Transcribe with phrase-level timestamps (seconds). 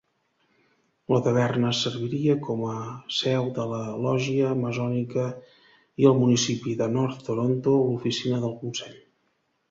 [1.11, 2.77] La taverna serviria com a
[3.17, 5.25] seu de la logia masònica
[6.05, 8.97] i el municipi de North Toronto l'oficina del Consell.